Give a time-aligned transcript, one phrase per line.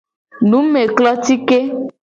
[0.49, 1.57] Numeklotike.